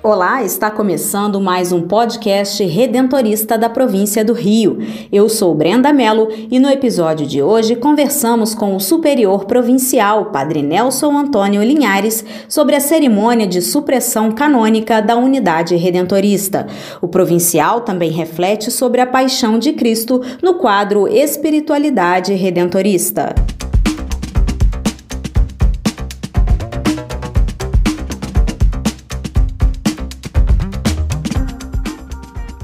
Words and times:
Olá, 0.00 0.44
está 0.44 0.70
começando 0.70 1.40
mais 1.40 1.72
um 1.72 1.82
podcast 1.82 2.64
redentorista 2.64 3.58
da 3.58 3.68
província 3.68 4.24
do 4.24 4.32
Rio. 4.32 4.78
Eu 5.10 5.28
sou 5.28 5.52
Brenda 5.56 5.92
Mello 5.92 6.28
e 6.48 6.60
no 6.60 6.70
episódio 6.70 7.26
de 7.26 7.42
hoje 7.42 7.74
conversamos 7.74 8.54
com 8.54 8.76
o 8.76 8.80
superior 8.80 9.44
provincial, 9.46 10.26
Padre 10.26 10.62
Nelson 10.62 11.18
Antônio 11.18 11.64
Linhares, 11.64 12.24
sobre 12.48 12.76
a 12.76 12.80
cerimônia 12.80 13.44
de 13.44 13.60
supressão 13.60 14.30
canônica 14.30 15.02
da 15.02 15.16
unidade 15.16 15.74
redentorista. 15.74 16.68
O 17.02 17.08
provincial 17.08 17.80
também 17.80 18.12
reflete 18.12 18.70
sobre 18.70 19.00
a 19.00 19.06
paixão 19.06 19.58
de 19.58 19.72
Cristo 19.72 20.22
no 20.40 20.54
quadro 20.54 21.08
Espiritualidade 21.08 22.34
Redentorista. 22.34 23.34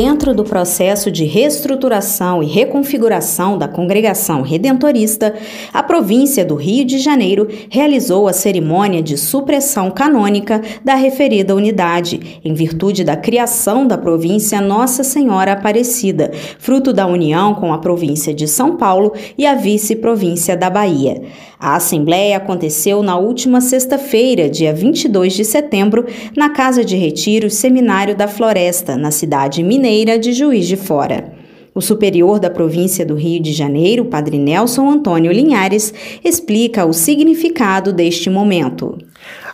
Dentro 0.00 0.32
do 0.32 0.44
processo 0.44 1.10
de 1.10 1.24
reestruturação 1.24 2.40
e 2.40 2.46
reconfiguração 2.46 3.58
da 3.58 3.66
congregação 3.66 4.42
redentorista, 4.42 5.34
a 5.74 5.82
província 5.82 6.44
do 6.44 6.54
Rio 6.54 6.84
de 6.84 6.98
Janeiro 6.98 7.48
realizou 7.68 8.28
a 8.28 8.32
cerimônia 8.32 9.02
de 9.02 9.18
supressão 9.18 9.90
canônica 9.90 10.62
da 10.84 10.94
referida 10.94 11.52
unidade, 11.52 12.40
em 12.44 12.54
virtude 12.54 13.02
da 13.02 13.16
criação 13.16 13.88
da 13.88 13.98
província 13.98 14.60
Nossa 14.60 15.02
Senhora 15.02 15.54
Aparecida, 15.54 16.30
fruto 16.60 16.92
da 16.92 17.04
união 17.04 17.52
com 17.52 17.72
a 17.72 17.78
província 17.78 18.32
de 18.32 18.46
São 18.46 18.76
Paulo 18.76 19.12
e 19.36 19.44
a 19.44 19.56
vice-província 19.56 20.56
da 20.56 20.70
Bahia. 20.70 21.24
A 21.60 21.74
assembleia 21.74 22.36
aconteceu 22.36 23.02
na 23.02 23.18
última 23.18 23.60
sexta-feira, 23.60 24.48
dia 24.48 24.72
22 24.72 25.32
de 25.32 25.44
setembro, 25.44 26.06
na 26.36 26.50
Casa 26.50 26.84
de 26.84 26.96
Retiro 26.96 27.50
Seminário 27.50 28.14
da 28.14 28.28
Floresta, 28.28 28.96
na 28.96 29.10
cidade 29.10 29.60
mineira 29.64 30.16
de 30.20 30.32
Juiz 30.32 30.68
de 30.68 30.76
Fora. 30.76 31.32
O 31.74 31.80
superior 31.80 32.38
da 32.38 32.48
província 32.48 33.04
do 33.04 33.16
Rio 33.16 33.42
de 33.42 33.52
Janeiro, 33.52 34.04
Padre 34.04 34.38
Nelson 34.38 34.88
Antônio 34.88 35.32
Linhares, 35.32 35.92
explica 36.24 36.86
o 36.86 36.92
significado 36.92 37.92
deste 37.92 38.30
momento. 38.30 38.96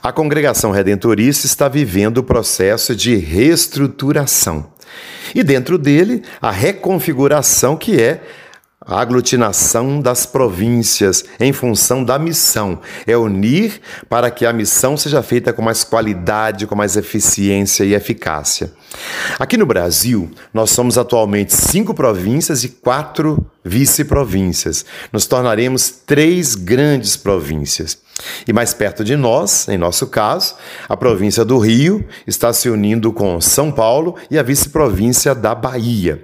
A 0.03 0.13
congregação 0.13 0.71
redentorista 0.71 1.47
está 1.47 1.69
vivendo 1.69 2.19
o 2.19 2.23
processo 2.23 2.95
de 2.95 3.17
reestruturação. 3.17 4.67
E 5.35 5.43
dentro 5.43 5.79
dele, 5.79 6.23
a 6.41 6.51
reconfiguração 6.51 7.77
que 7.77 8.01
é 8.01 8.21
a 8.87 9.01
aglutinação 9.01 10.01
das 10.01 10.27
províncias 10.27 11.25
em 11.41 11.53
função 11.53 12.05
da 12.05 12.19
missão 12.19 12.81
é 13.07 13.17
unir 13.17 13.81
para 14.09 14.31
que 14.31 14.45
a 14.45 14.53
missão 14.53 14.97
seja 14.97 15.23
feita 15.23 15.53
com 15.53 15.63
mais 15.63 15.85
qualidade, 15.85 16.67
com 16.67 16.75
mais 16.75 16.97
eficiência 16.97 17.85
e 17.85 17.95
eficácia. 17.95 18.73
Aqui 19.39 19.57
no 19.57 19.67
Brasil, 19.67 20.31
nós 20.53 20.71
somos 20.71 20.99
atualmente 20.99 21.55
cinco 21.55 21.95
províncias 21.95 22.63
e 22.63 22.69
quatro 22.69 23.45
vice-províncias. 23.65 24.85
Nos 25.13 25.27
tornaremos 25.27 25.91
três 25.91 26.55
grandes 26.55 27.17
províncias. 27.17 28.04
E 28.47 28.53
mais 28.53 28.73
perto 28.73 29.03
de 29.03 29.17
nós, 29.17 29.69
em 29.69 29.79
nosso 29.79 30.07
caso, 30.07 30.55
a 30.89 30.97
província 30.97 31.45
do 31.45 31.59
Rio 31.59 32.05
está 32.27 32.53
se 32.53 32.69
unindo 32.69 33.13
com 33.13 33.41
São 33.41 33.73
Paulo 33.73 34.17
e 34.31 34.39
a 34.39 34.43
vice-província 34.43 35.35
da 35.35 35.55
Bahia. 35.55 36.23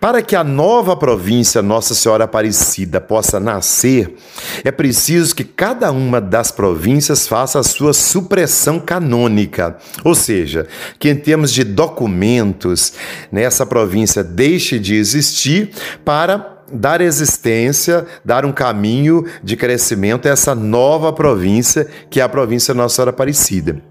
Para 0.00 0.20
que 0.20 0.34
a 0.34 0.42
nova 0.42 0.96
província 0.96 1.62
Nossa 1.62 1.94
Senhora 1.94 2.24
Aparecida 2.24 3.00
possa 3.00 3.38
nascer, 3.38 4.16
é 4.64 4.72
preciso 4.72 5.34
que 5.34 5.44
cada 5.44 5.92
uma 5.92 6.20
das 6.20 6.50
províncias 6.50 7.28
faça 7.28 7.60
a 7.60 7.62
sua 7.62 7.92
supressão 7.92 8.80
canônica, 8.80 9.76
ou 10.02 10.14
seja, 10.14 10.66
que 10.98 11.08
em 11.08 11.16
termos 11.16 11.52
de 11.52 11.62
documentos, 11.62 12.94
nessa 13.30 13.64
província 13.64 14.24
deixe 14.24 14.78
de 14.78 14.96
existir 14.96 15.70
para 16.04 16.53
dar 16.72 17.00
existência, 17.00 18.06
dar 18.24 18.44
um 18.44 18.52
caminho 18.52 19.24
de 19.42 19.56
crescimento 19.56 20.26
a 20.26 20.30
essa 20.30 20.54
nova 20.54 21.12
província, 21.12 21.86
que 22.10 22.20
é 22.20 22.22
a 22.22 22.28
província 22.28 22.74
Nossa 22.74 22.96
Senhora 22.96 23.10
Aparecida. 23.10 23.82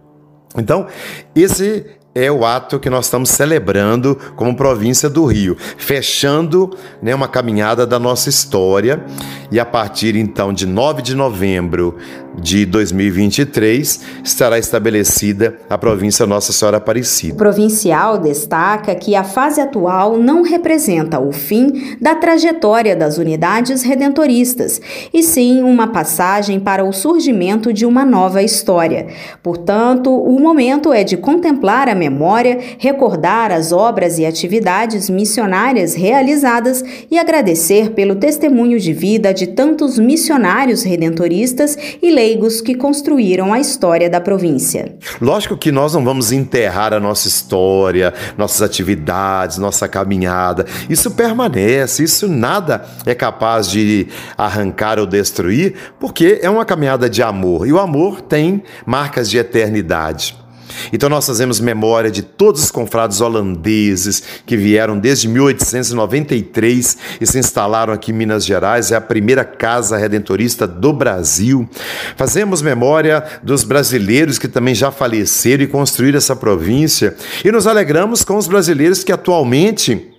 Então, 0.56 0.88
esse 1.36 1.86
é 2.16 2.32
o 2.32 2.46
ato 2.46 2.80
que 2.80 2.90
nós 2.90 3.06
estamos 3.06 3.30
celebrando 3.30 4.16
como 4.36 4.56
província 4.56 5.10
do 5.10 5.26
Rio, 5.26 5.58
fechando 5.78 6.76
né, 7.02 7.14
uma 7.14 7.28
caminhada 7.28 7.88
da 7.88 7.98
nossa 7.98 8.30
história. 8.30 9.04
E 9.52 9.60
a 9.60 9.66
partir 9.66 10.16
então 10.16 10.54
de 10.54 10.68
9 10.68 11.02
de 11.02 11.16
novembro 11.16 11.98
de 12.40 12.66
2023 12.66 14.02
estará 14.24 14.58
estabelecida 14.58 15.58
a 15.70 15.78
província 15.78 16.26
Nossa 16.26 16.52
Senhora 16.52 16.78
Aparecida. 16.78 17.34
O 17.34 17.38
provincial 17.38 18.18
destaca 18.18 18.96
que 18.96 19.16
a 19.16 19.24
fase 19.24 19.62
atual 19.62 20.18
não 20.18 20.42
representa 20.42 21.20
o 21.20 21.32
fim 21.32 21.98
da 22.02 22.16
trajetória 22.16 22.96
das 22.96 23.18
unidades 23.18 23.84
redentoristas, 23.84 24.82
e 25.14 25.24
sim 25.24 25.64
uma 25.64 25.88
passagem 25.88 26.60
para 26.60 26.84
o 26.84 26.92
surgimento 26.92 27.72
de 27.72 27.86
uma 27.86 28.06
nova 28.06 28.42
história. 28.42 29.08
Portanto, 29.42 30.10
o 30.12 30.40
momento 30.40 30.92
é 30.92 31.04
de 31.04 31.18
contemplar 31.18 31.88
a 31.88 31.96
memória, 31.96 32.60
recordar 32.78 33.52
as 33.52 33.72
obras 33.72 34.18
e 34.18 34.26
atividades 34.26 35.10
missionárias 35.10 35.94
realizadas 35.94 36.84
e 37.10 37.18
agradecer 37.18 37.92
pelo 37.92 38.16
testemunho 38.16 38.80
de 38.80 38.94
vida 38.94 39.34
de 39.34 39.48
tantos 39.48 39.98
missionários 40.00 40.84
redentoristas 40.84 41.78
e 42.02 42.10
leigos 42.24 42.62
que 42.62 42.74
construíram 42.74 43.52
a 43.52 43.60
história 43.60 44.10
da 44.10 44.22
província. 44.22 44.98
Lógico 45.20 45.58
que 45.58 45.74
nós 45.74 45.94
não 45.94 46.06
vamos 46.06 46.32
enterrar 46.32 46.94
a 46.94 47.00
nossa 47.00 47.28
história, 47.28 48.14
nossas 48.38 48.62
atividades, 48.62 49.58
nossa 49.58 49.90
caminhada. 49.90 50.66
Isso 50.90 51.12
permanece, 51.12 52.02
isso 52.02 52.30
nada 52.30 52.86
é 53.06 53.14
capaz 53.14 53.70
de 53.70 54.08
arrancar 54.38 55.00
ou 55.00 55.06
destruir, 55.06 55.74
porque 56.00 56.40
é 56.42 56.50
uma 56.50 56.64
caminhada 56.64 57.10
de 57.10 57.22
amor 57.22 57.68
e 57.68 57.74
o 57.74 57.80
amor 57.80 58.22
tem 58.22 58.64
marcas 58.86 59.30
de 59.30 59.38
eternidade. 59.38 60.43
Então 60.92 61.10
nós 61.10 61.26
fazemos 61.26 61.60
memória 61.60 62.12
de 62.12 62.22
todos 62.22 62.64
os 62.64 62.72
confrades 62.72 63.22
holandeses 63.22 64.24
que 64.46 64.56
vieram 64.56 64.98
desde 64.98 65.28
1893 65.28 66.98
e 67.20 67.26
se 67.26 67.40
instalaram 67.40 67.94
aqui 67.94 68.12
em 68.12 68.16
Minas 68.16 68.46
Gerais, 68.46 68.92
é 68.92 68.96
a 68.96 69.02
primeira 69.02 69.44
casa 69.44 69.98
redentorista 69.98 70.68
do 70.68 70.94
Brasil. 70.94 71.68
Fazemos 72.16 72.62
memória 72.62 73.24
dos 73.42 73.64
brasileiros 73.64 74.38
que 74.38 74.48
também 74.48 74.76
já 74.76 74.92
faleceram 74.92 75.64
e 75.64 75.68
construíram 75.68 76.18
essa 76.18 76.36
província 76.36 77.16
e 77.44 77.52
nos 77.52 77.68
alegramos 77.68 78.24
com 78.24 78.38
os 78.38 78.48
brasileiros 78.48 79.04
que 79.04 79.12
atualmente 79.12 80.13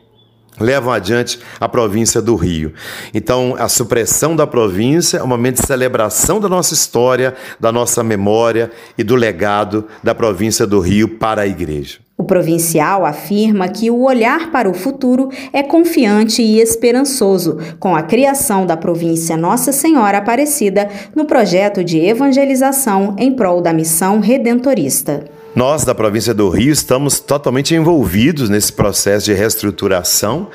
levam 0.61 0.93
adiante 0.93 1.39
a 1.61 1.69
província 1.69 2.23
do 2.23 2.37
Rio. 2.37 2.73
Então, 3.12 3.56
a 3.59 3.69
supressão 3.69 4.37
da 4.37 4.47
província 4.47 5.19
é 5.19 5.23
um 5.23 5.27
momento 5.27 5.61
de 5.61 5.67
celebração 5.67 6.41
da 6.41 6.49
nossa 6.49 6.75
história, 6.75 7.35
da 7.59 7.73
nossa 7.73 8.03
memória 8.05 8.71
e 8.97 9.03
do 9.03 9.17
legado 9.17 9.87
da 10.03 10.15
província 10.15 10.67
do 10.67 10.81
Rio 10.81 11.09
para 11.09 11.43
a 11.43 11.47
igreja. 11.47 12.05
O 12.17 12.23
provincial 12.23 13.05
afirma 13.05 13.67
que 13.67 13.91
o 13.91 14.05
olhar 14.05 14.53
para 14.53 14.71
o 14.71 14.75
futuro 14.75 15.31
é 15.53 15.65
confiante 15.65 16.41
e 16.41 16.61
esperançoso 16.61 17.59
com 17.81 17.97
a 17.97 18.05
criação 18.05 18.65
da 18.65 18.77
província 18.77 19.37
Nossa 19.37 19.73
Senhora 19.73 20.19
Aparecida 20.19 20.89
no 21.12 21.25
projeto 21.25 21.83
de 21.83 21.99
evangelização 21.99 23.17
em 23.19 23.33
prol 23.33 23.61
da 23.61 23.73
missão 23.73 24.21
redentorista. 24.21 25.25
Nós, 25.55 25.85
da 25.85 25.95
província 25.95 26.35
do 26.35 26.49
Rio, 26.49 26.73
estamos 26.73 27.21
totalmente 27.21 27.77
envolvidos 27.77 28.51
nesse 28.51 28.73
processo 28.73 29.27
de 29.27 29.33
reestruturação 29.33 30.49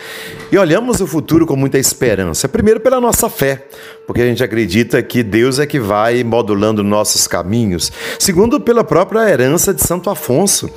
e 0.52 0.58
olhamos 0.58 1.00
o 1.00 1.08
futuro 1.08 1.46
com 1.46 1.56
muita 1.56 1.78
esperança. 1.78 2.48
Primeiro, 2.50 2.80
pela 2.80 3.00
nossa 3.00 3.30
fé, 3.30 3.64
porque 4.08 4.22
a 4.22 4.26
gente 4.26 4.44
acredita 4.44 5.02
que 5.04 5.22
Deus 5.22 5.60
é 5.60 5.68
que 5.68 5.80
vai 5.80 6.24
modulando 6.24 6.84
nossos 6.84 7.28
caminhos. 7.28 7.92
Segundo, 8.18 8.60
pela 8.60 8.84
própria 8.84 9.30
herança 9.30 9.74
de 9.74 9.84
Santo 9.84 10.10
Afonso, 10.10 10.70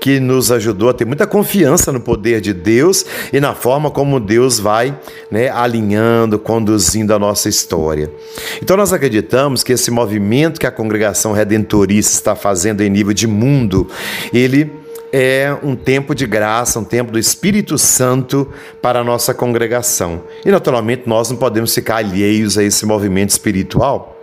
que 0.00 0.20
nos 0.20 0.52
ajudou 0.52 0.90
a 0.90 0.94
ter 0.94 1.04
muita 1.04 1.26
confiança 1.26 1.90
no 1.90 2.00
poder 2.00 2.40
de 2.40 2.52
Deus 2.52 3.04
e 3.32 3.40
na 3.40 3.54
forma 3.54 3.90
como 3.90 4.20
Deus 4.20 4.60
vai 4.60 4.96
né, 5.30 5.48
alinhando, 5.48 6.38
conduzindo 6.38 7.12
a 7.12 7.18
nossa 7.18 7.48
história. 7.48 8.10
Então, 8.62 8.76
nós 8.76 8.92
acreditamos 8.92 9.64
que 9.64 9.72
esse 9.72 9.90
movimento 9.90 10.60
que 10.60 10.66
a 10.66 10.70
congregação 10.70 11.32
redentorista 11.32 12.12
está 12.12 12.36
fazendo 12.36 12.82
em 12.82 12.88
nível 12.88 13.12
de 13.12 13.26
mundo. 13.26 13.88
Ele 14.32 14.85
é 15.12 15.56
um 15.62 15.76
tempo 15.76 16.14
de 16.14 16.26
graça, 16.26 16.78
um 16.78 16.84
tempo 16.84 17.12
do 17.12 17.18
Espírito 17.18 17.78
Santo 17.78 18.50
para 18.80 19.00
a 19.00 19.04
nossa 19.04 19.32
congregação. 19.34 20.22
E 20.44 20.50
naturalmente 20.50 21.04
nós 21.06 21.30
não 21.30 21.36
podemos 21.36 21.74
ficar 21.74 21.96
alheios 21.96 22.58
a 22.58 22.64
esse 22.64 22.84
movimento 22.86 23.30
espiritual. 23.30 24.15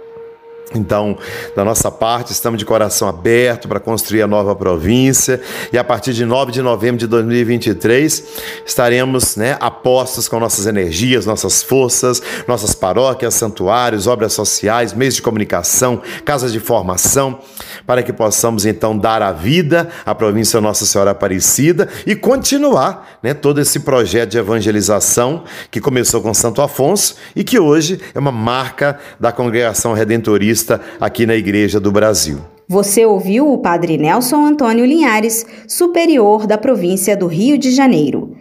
Então, 0.76 1.18
da 1.56 1.64
nossa 1.64 1.92
parte, 1.92 2.32
estamos 2.32 2.58
de 2.58 2.66
coração 2.66 3.08
aberto 3.08 3.68
para 3.68 3.80
construir 3.80 4.24
a 4.24 4.28
nova 4.28 4.56
província. 4.56 5.40
E 5.72 5.78
a 5.78 5.84
partir 5.84 6.14
de 6.14 6.26
9 6.26 6.52
de 6.52 6.62
novembro 6.62 6.98
de 6.98 7.08
2023 7.08 8.24
estaremos 8.66 9.36
né, 9.36 9.58
apostos 9.60 10.28
com 10.28 10.40
nossas 10.40 10.66
energias, 10.66 11.26
nossas 11.26 11.62
forças, 11.62 12.22
nossas 12.48 12.74
paróquias, 12.74 13.36
santuários, 13.36 14.08
obras 14.08 14.34
sociais, 14.34 14.94
meios 14.94 15.16
de 15.16 15.22
comunicação, 15.22 16.02
casas 16.26 16.52
de 16.52 16.60
formação, 16.60 17.40
para 17.86 18.02
que 18.02 18.12
possamos 18.12 18.66
então 18.66 18.98
dar 18.98 19.22
a 19.22 19.32
vida 19.32 19.90
à 20.06 20.16
província 20.16 20.60
Nossa 20.62 20.86
Senhora 20.86 21.12
Aparecida 21.12 21.88
e 22.06 22.16
continuar 22.16 23.18
né, 23.22 23.34
todo 23.34 23.60
esse 23.62 23.82
projeto 23.82 24.32
de 24.32 24.38
evangelização 24.38 25.44
que 25.70 25.82
começou 25.82 26.22
com 26.22 26.34
Santo 26.34 26.62
Afonso 26.62 27.16
e 27.36 27.44
que 27.44 27.60
hoje 27.60 28.00
é 28.14 28.20
uma 28.20 28.32
marca 28.32 29.00
da 29.20 29.32
congregação 29.32 29.94
redentorista 29.94 30.63
aqui 31.00 31.26
na 31.26 31.36
Igreja 31.36 31.80
do 31.80 31.92
Brasil. 31.92 32.40
Você 32.68 33.06
ouviu 33.06 33.52
o 33.52 33.58
Padre 33.58 33.98
Nelson 33.98 34.46
Antônio 34.46 34.86
Linhares, 34.86 35.46
superior 35.68 36.48
da 36.48 36.58
província 36.58 37.16
do 37.16 37.28
Rio 37.28 37.58
de 37.58 37.72
Janeiro. 37.72 38.38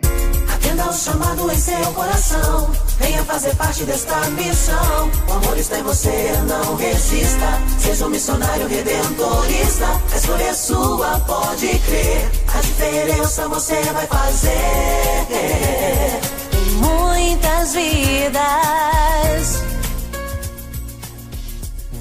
Atenda 0.54 0.84
ao 0.84 0.92
chamado 0.92 1.50
em 1.50 1.56
seu 1.56 1.92
coração. 1.92 2.70
Venha 3.00 3.24
fazer 3.24 3.54
parte 3.56 3.84
desta 3.84 4.20
missão. 4.30 5.10
O 5.28 5.32
amor 5.32 5.58
está 5.58 5.78
em 5.78 5.82
você, 5.82 6.32
não 6.48 6.76
resista. 6.76 7.60
Seja 7.78 8.06
um 8.06 8.10
missionário 8.10 8.68
redentorista. 8.68 9.86
A 10.12 10.16
escolha 10.16 10.44
é 10.44 10.54
sua, 10.54 11.20
pode 11.26 11.66
crer. 11.66 12.30
A 12.54 12.60
diferença 12.60 13.48
você 13.48 13.80
vai 13.92 14.06
fazer. 14.06 14.52
Em 16.52 16.70
muitas 16.76 17.74
vidas. 17.74 19.71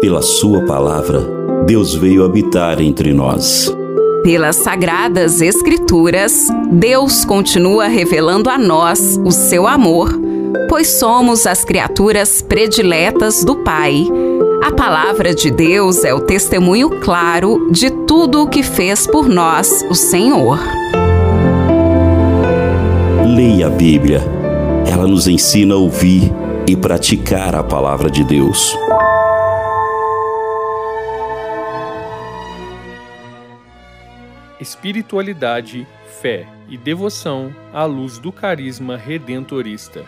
Pela 0.00 0.22
Sua 0.22 0.64
palavra, 0.64 1.20
Deus 1.66 1.92
veio 1.92 2.24
habitar 2.24 2.80
entre 2.80 3.12
nós. 3.12 3.68
Pelas 4.22 4.54
sagradas 4.54 5.40
Escrituras, 5.40 6.46
Deus 6.70 7.24
continua 7.24 7.88
revelando 7.88 8.48
a 8.48 8.56
nós 8.56 9.20
o 9.24 9.32
seu 9.32 9.66
amor, 9.66 10.16
pois 10.68 10.86
somos 10.86 11.48
as 11.48 11.64
criaturas 11.64 12.40
prediletas 12.40 13.42
do 13.42 13.56
Pai. 13.56 14.06
A 14.62 14.70
palavra 14.70 15.34
de 15.34 15.50
Deus 15.50 16.04
é 16.04 16.14
o 16.14 16.20
testemunho 16.20 16.90
claro 17.00 17.68
de 17.72 17.90
tudo 17.90 18.44
o 18.44 18.48
que 18.48 18.62
fez 18.62 19.04
por 19.04 19.28
nós 19.28 19.84
o 19.90 19.96
Senhor. 19.96 20.60
Leia 23.34 23.66
a 23.66 23.70
Bíblia. 23.70 24.22
Ela 24.86 25.08
nos 25.08 25.26
ensina 25.26 25.74
a 25.74 25.78
ouvir 25.78 26.32
e 26.68 26.76
praticar 26.76 27.56
a 27.56 27.64
palavra 27.64 28.08
de 28.08 28.22
Deus. 28.22 28.76
Espiritualidade, 34.60 35.86
fé 36.20 36.48
e 36.68 36.76
devoção 36.76 37.54
à 37.72 37.84
luz 37.84 38.18
do 38.18 38.32
carisma 38.32 38.96
redentorista. 38.96 40.04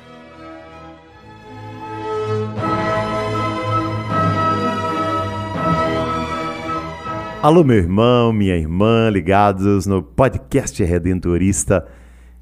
Alô, 7.41 7.64
meu 7.64 7.76
irmão, 7.76 8.32
minha 8.32 8.56
irmã, 8.56 9.08
ligados 9.08 9.87
no 9.87 10.02
podcast 10.02 10.82
Redentorista. 10.82 11.87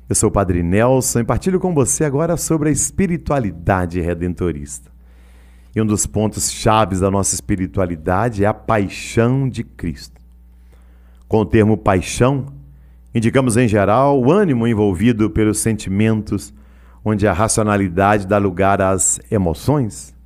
Eu 0.08 0.14
sou 0.14 0.28
o 0.28 0.32
Padre 0.32 0.62
Nelson 0.62 1.20
e 1.20 1.24
partilho 1.24 1.60
com 1.60 1.72
você 1.72 2.04
agora 2.04 2.36
sobre 2.36 2.70
a 2.70 2.72
espiritualidade 2.72 4.00
redentorista. 4.00 4.90
E 5.76 5.80
um 5.80 5.86
dos 5.86 6.06
pontos 6.06 6.50
chaves 6.50 7.00
da 7.00 7.10
nossa 7.10 7.34
espiritualidade 7.34 8.42
é 8.42 8.46
a 8.48 8.54
paixão 8.54 9.48
de 9.48 9.62
Cristo. 9.62 10.17
Com 11.28 11.40
o 11.40 11.44
termo 11.44 11.76
paixão, 11.76 12.46
indicamos 13.14 13.58
em 13.58 13.68
geral 13.68 14.18
o 14.18 14.32
ânimo 14.32 14.66
envolvido 14.66 15.28
pelos 15.28 15.58
sentimentos, 15.58 16.54
onde 17.04 17.28
a 17.28 17.34
racionalidade 17.34 18.26
dá 18.26 18.38
lugar 18.38 18.80
às 18.80 19.20
emoções. 19.30 20.16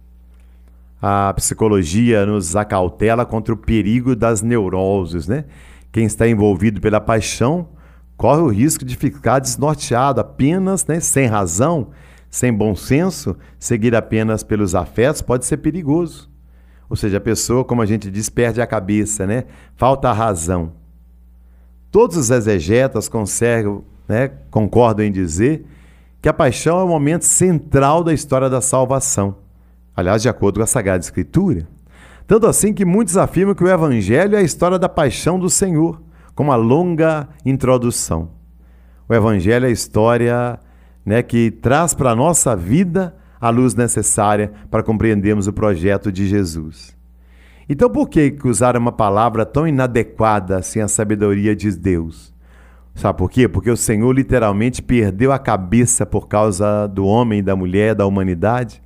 A 1.00 1.34
psicologia 1.34 2.24
nos 2.24 2.54
acautela 2.54 3.26
contra 3.26 3.52
o 3.52 3.56
perigo 3.56 4.14
das 4.14 4.42
neuroses, 4.42 5.26
né? 5.26 5.44
Quem 5.90 6.04
está 6.04 6.28
envolvido 6.28 6.80
pela 6.80 7.00
paixão 7.00 7.68
corre 8.16 8.40
o 8.40 8.48
risco 8.48 8.84
de 8.84 8.96
ficar 8.96 9.40
desnorteado 9.40 10.20
apenas, 10.20 10.86
né, 10.86 11.00
sem 11.00 11.26
razão, 11.26 11.88
sem 12.30 12.52
bom 12.52 12.76
senso, 12.76 13.36
seguir 13.58 13.96
apenas 13.96 14.44
pelos 14.44 14.76
afetos 14.76 15.20
pode 15.20 15.44
ser 15.44 15.56
perigoso. 15.56 16.30
Ou 16.88 16.94
seja, 16.94 17.16
a 17.16 17.20
pessoa, 17.20 17.64
como 17.64 17.82
a 17.82 17.86
gente 17.86 18.08
diz, 18.08 18.28
perde 18.28 18.62
a 18.62 18.66
cabeça, 18.66 19.26
né? 19.26 19.44
Falta 19.74 20.08
a 20.08 20.12
razão. 20.12 20.81
Todos 21.92 22.16
os 22.16 22.30
exegetas 22.30 23.06
conservam, 23.06 23.84
né, 24.08 24.30
concordam 24.50 25.04
em 25.04 25.12
dizer 25.12 25.66
que 26.22 26.28
a 26.28 26.32
paixão 26.32 26.80
é 26.80 26.82
o 26.82 26.88
momento 26.88 27.26
central 27.26 28.02
da 28.02 28.14
história 28.14 28.48
da 28.48 28.62
salvação. 28.62 29.36
Aliás, 29.94 30.22
de 30.22 30.28
acordo 30.28 30.58
com 30.58 30.64
a 30.64 30.66
Sagrada 30.66 31.04
Escritura. 31.04 31.68
Tanto 32.26 32.46
assim 32.46 32.72
que 32.72 32.86
muitos 32.86 33.18
afirmam 33.18 33.54
que 33.54 33.62
o 33.62 33.68
Evangelho 33.68 34.36
é 34.36 34.38
a 34.38 34.42
história 34.42 34.78
da 34.78 34.88
paixão 34.88 35.38
do 35.38 35.50
Senhor, 35.50 36.00
com 36.34 36.44
uma 36.44 36.56
longa 36.56 37.28
introdução. 37.44 38.30
O 39.06 39.12
Evangelho 39.12 39.66
é 39.66 39.68
a 39.68 39.72
história 39.72 40.58
né, 41.04 41.22
que 41.22 41.50
traz 41.50 41.92
para 41.92 42.12
a 42.12 42.16
nossa 42.16 42.56
vida 42.56 43.14
a 43.38 43.50
luz 43.50 43.74
necessária 43.74 44.50
para 44.70 44.82
compreendermos 44.82 45.46
o 45.46 45.52
projeto 45.52 46.10
de 46.10 46.26
Jesus. 46.26 46.96
Então 47.68 47.88
por 47.88 48.08
que 48.08 48.36
usar 48.44 48.76
uma 48.76 48.92
palavra 48.92 49.46
tão 49.46 49.66
inadequada 49.66 50.62
sem 50.62 50.82
a 50.82 50.88
sabedoria 50.88 51.54
de 51.54 51.70
Deus? 51.76 52.32
Sabe 52.94 53.18
por 53.18 53.30
quê? 53.30 53.48
Porque 53.48 53.70
o 53.70 53.76
Senhor 53.76 54.12
literalmente 54.12 54.82
perdeu 54.82 55.32
a 55.32 55.38
cabeça 55.38 56.04
por 56.04 56.28
causa 56.28 56.86
do 56.86 57.06
homem, 57.06 57.42
da 57.42 57.56
mulher, 57.56 57.94
da 57.94 58.06
humanidade. 58.06 58.82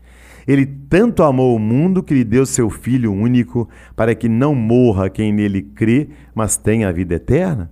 Ele 0.47 0.64
tanto 0.64 1.25
amou 1.25 1.56
o 1.56 1.59
mundo 1.59 2.02
que 2.02 2.14
lhe 2.14 2.23
deu 2.23 2.47
seu 2.47 2.71
Filho 2.71 3.12
único 3.12 3.68
para 3.97 4.14
que 4.14 4.28
não 4.28 4.54
morra 4.54 5.11
quem 5.11 5.33
nele 5.33 5.61
crê, 5.61 6.09
mas 6.35 6.56
tenha 6.56 6.88
a 6.88 6.92
vida 6.92 7.16
eterna. 7.16 7.71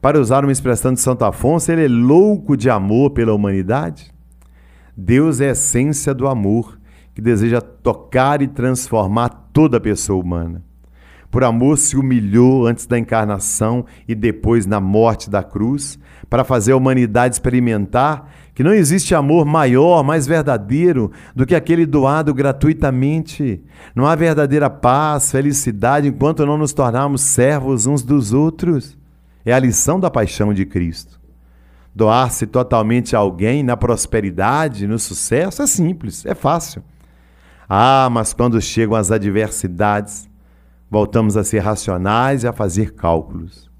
Para 0.00 0.20
usar 0.20 0.44
uma 0.44 0.52
expressão 0.52 0.92
de 0.92 1.00
Santo 1.00 1.24
Afonso, 1.24 1.70
ele 1.70 1.84
é 1.84 1.88
louco 1.88 2.56
de 2.56 2.68
amor 2.68 3.10
pela 3.10 3.32
humanidade. 3.32 4.12
Deus 4.96 5.40
é 5.40 5.48
a 5.48 5.52
essência 5.52 6.12
do 6.12 6.26
amor 6.26 6.75
que 7.16 7.22
deseja 7.22 7.62
tocar 7.62 8.42
e 8.42 8.46
transformar 8.46 9.30
toda 9.50 9.78
a 9.78 9.80
pessoa 9.80 10.22
humana. 10.22 10.62
por 11.30 11.44
amor 11.44 11.76
se 11.76 11.96
humilhou 11.96 12.66
antes 12.66 12.86
da 12.86 12.98
encarnação 12.98 13.84
e 14.06 14.14
depois 14.14 14.64
na 14.64 14.80
morte 14.80 15.28
da 15.28 15.42
cruz, 15.42 15.98
para 16.30 16.44
fazer 16.44 16.72
a 16.72 16.76
humanidade 16.76 17.34
experimentar 17.34 18.30
que 18.54 18.62
não 18.62 18.72
existe 18.72 19.14
amor 19.14 19.44
maior, 19.44 20.02
mais 20.02 20.26
verdadeiro 20.26 21.10
do 21.34 21.44
que 21.44 21.54
aquele 21.54 21.84
doado 21.84 22.32
gratuitamente. 22.32 23.62
Não 23.94 24.06
há 24.06 24.14
verdadeira 24.14 24.70
paz, 24.70 25.30
felicidade 25.30 26.08
enquanto 26.08 26.46
não 26.46 26.56
nos 26.56 26.72
tornarmos 26.72 27.22
servos 27.22 27.86
uns 27.86 28.02
dos 28.02 28.32
outros. 28.32 28.96
É 29.44 29.52
a 29.52 29.58
lição 29.58 29.98
da 29.98 30.10
paixão 30.10 30.54
de 30.54 30.64
Cristo. 30.64 31.20
Doar-se 31.94 32.46
totalmente 32.46 33.16
a 33.16 33.18
alguém 33.18 33.62
na 33.62 33.76
prosperidade, 33.76 34.86
no 34.86 34.98
sucesso, 34.98 35.62
é 35.62 35.66
simples, 35.66 36.24
é 36.24 36.34
fácil. 36.34 36.82
Ah, 37.68 38.08
mas 38.10 38.32
quando 38.32 38.60
chegam 38.60 38.96
as 38.96 39.10
adversidades, 39.10 40.28
voltamos 40.90 41.36
a 41.36 41.44
ser 41.44 41.60
racionais 41.60 42.44
e 42.44 42.46
a 42.46 42.52
fazer 42.52 42.94
cálculos. 42.94 43.70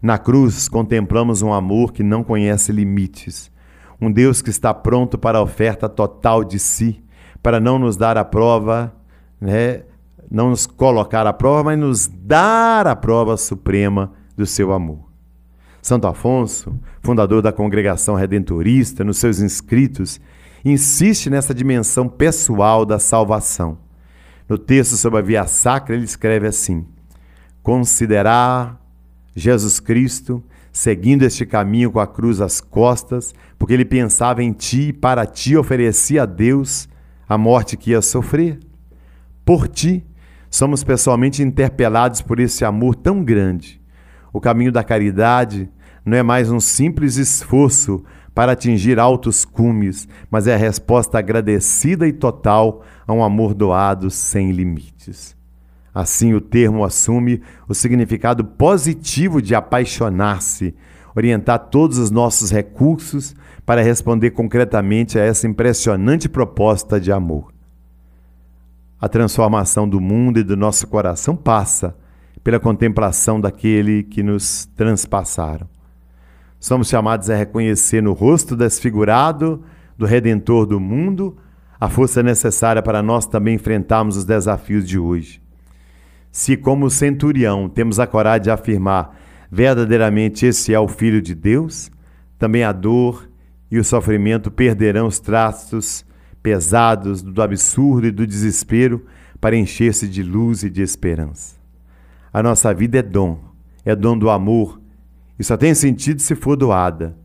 Na 0.00 0.18
cruz, 0.18 0.68
contemplamos 0.68 1.42
um 1.42 1.52
amor 1.52 1.92
que 1.92 2.02
não 2.02 2.22
conhece 2.22 2.70
limites 2.72 3.52
um 4.00 4.10
Deus 4.10 4.42
que 4.42 4.50
está 4.50 4.72
pronto 4.74 5.16
para 5.16 5.38
a 5.38 5.42
oferta 5.42 5.88
total 5.88 6.44
de 6.44 6.58
si, 6.58 7.02
para 7.42 7.60
não 7.60 7.78
nos 7.78 7.96
dar 7.96 8.16
a 8.16 8.24
prova, 8.24 8.94
né? 9.40 9.82
não 10.30 10.50
nos 10.50 10.66
colocar 10.66 11.26
à 11.26 11.32
prova, 11.32 11.64
mas 11.64 11.78
nos 11.78 12.06
dar 12.06 12.86
a 12.86 12.96
prova 12.96 13.36
suprema 13.36 14.12
do 14.36 14.46
seu 14.46 14.72
amor. 14.72 15.10
Santo 15.80 16.06
Afonso, 16.06 16.78
fundador 17.02 17.42
da 17.42 17.52
congregação 17.52 18.14
redentorista, 18.14 19.04
nos 19.04 19.18
seus 19.18 19.40
inscritos, 19.40 20.20
insiste 20.64 21.28
nessa 21.28 21.54
dimensão 21.54 22.08
pessoal 22.08 22.86
da 22.86 22.98
salvação. 22.98 23.78
No 24.48 24.58
texto 24.58 24.96
sobre 24.96 25.18
a 25.18 25.22
via 25.22 25.46
sacra, 25.46 25.94
ele 25.94 26.04
escreve 26.04 26.46
assim: 26.46 26.86
Considerar 27.62 28.80
Jesus 29.34 29.80
Cristo 29.80 30.42
seguindo 30.74 31.22
este 31.22 31.46
caminho 31.46 31.92
com 31.92 32.00
a 32.00 32.06
cruz 32.06 32.40
às 32.40 32.60
costas, 32.60 33.32
porque 33.56 33.72
ele 33.72 33.84
pensava 33.84 34.42
em 34.42 34.52
ti 34.52 34.88
e 34.88 34.92
para 34.92 35.24
ti 35.24 35.56
oferecia 35.56 36.24
a 36.24 36.26
Deus 36.26 36.88
a 37.28 37.38
morte 37.38 37.76
que 37.76 37.92
ia 37.92 38.02
sofrer. 38.02 38.58
Por 39.44 39.68
ti, 39.68 40.04
somos 40.50 40.82
pessoalmente 40.82 41.44
interpelados 41.44 42.20
por 42.20 42.40
esse 42.40 42.64
amor 42.64 42.96
tão 42.96 43.22
grande. 43.22 43.80
O 44.32 44.40
caminho 44.40 44.72
da 44.72 44.82
caridade 44.82 45.70
não 46.04 46.16
é 46.16 46.24
mais 46.24 46.50
um 46.50 46.58
simples 46.58 47.16
esforço 47.16 48.04
para 48.34 48.52
atingir 48.52 48.98
altos 48.98 49.44
cumes, 49.44 50.08
mas 50.30 50.46
é 50.46 50.54
a 50.54 50.58
resposta 50.58 51.18
agradecida 51.18 52.06
e 52.06 52.12
total 52.12 52.82
a 53.06 53.12
um 53.12 53.22
amor 53.22 53.54
doado 53.54 54.10
sem 54.10 54.50
limites. 54.50 55.36
Assim, 55.94 56.34
o 56.34 56.40
termo 56.40 56.84
assume 56.84 57.40
o 57.68 57.74
significado 57.74 58.44
positivo 58.44 59.40
de 59.40 59.54
apaixonar-se, 59.54 60.74
orientar 61.14 61.68
todos 61.70 61.98
os 61.98 62.10
nossos 62.10 62.50
recursos 62.50 63.36
para 63.64 63.82
responder 63.82 64.32
concretamente 64.32 65.16
a 65.16 65.22
essa 65.22 65.46
impressionante 65.46 66.28
proposta 66.28 67.00
de 67.00 67.12
amor. 67.12 67.52
A 69.00 69.08
transformação 69.08 69.88
do 69.88 70.00
mundo 70.00 70.40
e 70.40 70.42
do 70.42 70.56
nosso 70.56 70.88
coração 70.88 71.36
passa 71.36 71.96
pela 72.42 72.58
contemplação 72.58 73.40
daquele 73.40 74.02
que 74.02 74.22
nos 74.22 74.66
transpassaram. 74.74 75.68
Somos 76.64 76.88
chamados 76.88 77.28
a 77.28 77.36
reconhecer 77.36 78.02
no 78.02 78.14
rosto 78.14 78.56
desfigurado 78.56 79.62
do 79.98 80.06
Redentor 80.06 80.64
do 80.64 80.80
mundo 80.80 81.36
a 81.78 81.90
força 81.90 82.22
necessária 82.22 82.82
para 82.82 83.02
nós 83.02 83.26
também 83.26 83.56
enfrentarmos 83.56 84.16
os 84.16 84.24
desafios 84.24 84.88
de 84.88 84.98
hoje. 84.98 85.42
Se, 86.32 86.56
como 86.56 86.88
centurião, 86.88 87.68
temos 87.68 88.00
a 88.00 88.06
coragem 88.06 88.44
de 88.44 88.50
afirmar 88.50 89.14
verdadeiramente 89.52 90.46
esse 90.46 90.72
é 90.72 90.80
o 90.80 90.88
Filho 90.88 91.20
de 91.20 91.34
Deus, 91.34 91.90
também 92.38 92.64
a 92.64 92.72
dor 92.72 93.28
e 93.70 93.78
o 93.78 93.84
sofrimento 93.84 94.50
perderão 94.50 95.06
os 95.06 95.20
traços 95.20 96.02
pesados 96.42 97.20
do 97.20 97.42
absurdo 97.42 98.06
e 98.06 98.10
do 98.10 98.26
desespero 98.26 99.04
para 99.38 99.54
encher-se 99.54 100.08
de 100.08 100.22
luz 100.22 100.62
e 100.62 100.70
de 100.70 100.80
esperança. 100.80 101.56
A 102.32 102.42
nossa 102.42 102.72
vida 102.72 103.00
é 103.00 103.02
dom, 103.02 103.38
é 103.84 103.94
dom 103.94 104.16
do 104.16 104.30
amor 104.30 104.82
e 105.38 105.44
só 105.44 105.56
tem 105.56 105.74
sentido 105.74 106.20
se 106.20 106.34
for 106.34 106.56
doada. 106.56 107.16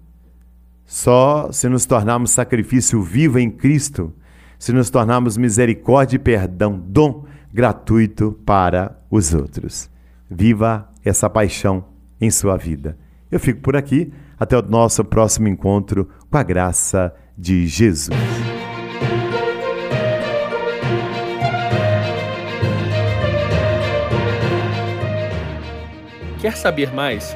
Só 0.86 1.52
se 1.52 1.70
nos 1.70 1.86
tornarmos 1.86 2.32
sacrifício 2.32 3.02
vivo 3.02 3.38
em 3.38 3.50
Cristo, 3.52 4.14
se 4.58 4.74
nos 4.74 4.90
tornarmos 4.90 5.38
misericórdia 5.38 6.16
e 6.16 6.20
perdão, 6.20 6.78
dom 6.78 7.26
gratuito 7.54 8.38
para 8.46 9.00
os 9.10 9.34
outros. 9.34 9.90
Viva 10.30 10.90
essa 11.04 11.30
paixão 11.30 11.86
em 12.20 12.30
sua 12.30 12.58
vida. 12.58 12.98
Eu 13.32 13.40
fico 13.40 13.62
por 13.62 13.76
aqui. 13.76 14.12
Até 14.40 14.58
o 14.58 14.62
nosso 14.62 15.04
próximo 15.04 15.50
encontro 15.50 16.10
com 16.30 16.38
a 16.38 16.44
graça 16.44 17.14
de 17.38 17.68
Jesus. 17.68 18.18
Quer 26.40 26.56
saber 26.56 26.94
mais 26.94 27.36